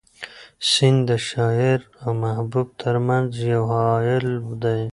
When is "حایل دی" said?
3.73-4.83